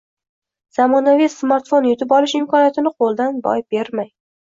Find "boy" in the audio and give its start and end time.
3.49-3.63